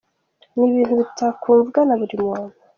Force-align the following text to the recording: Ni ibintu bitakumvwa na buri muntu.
Ni 0.55 0.63
ibintu 0.69 0.93
bitakumvwa 1.01 1.79
na 1.87 1.93
buri 1.99 2.15
muntu. 2.23 2.53